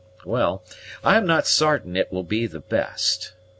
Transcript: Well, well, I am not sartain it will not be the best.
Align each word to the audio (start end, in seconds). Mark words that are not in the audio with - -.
Well, 0.25 0.63
well, 0.63 0.63
I 1.03 1.15
am 1.15 1.27
not 1.27 1.45
sartain 1.45 1.95
it 1.95 2.11
will 2.11 2.23
not 2.23 2.29
be 2.29 2.47
the 2.47 2.59
best. 2.61 3.33